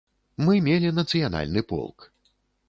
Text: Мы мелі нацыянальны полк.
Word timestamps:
Мы 0.45 0.55
мелі 0.67 0.93
нацыянальны 0.99 1.63
полк. 1.73 2.09